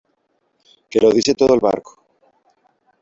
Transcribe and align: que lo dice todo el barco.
que 0.89 0.99
lo 0.99 1.11
dice 1.11 1.35
todo 1.35 1.53
el 1.53 1.59
barco. 1.59 2.03